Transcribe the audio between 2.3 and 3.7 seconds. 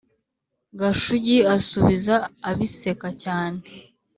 abiseka cyane